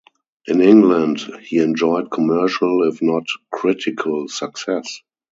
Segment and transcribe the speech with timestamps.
[0.47, 5.03] In England, he enjoyed commercial if not critical success.